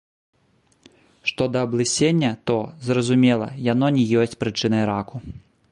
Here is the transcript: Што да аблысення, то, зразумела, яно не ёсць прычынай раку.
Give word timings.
Што 1.31 1.43
да 1.55 1.59
аблысення, 1.69 2.31
то, 2.51 2.57
зразумела, 2.89 3.47
яно 3.73 3.87
не 3.99 4.03
ёсць 4.25 4.37
прычынай 4.43 4.83
раку. 4.95 5.17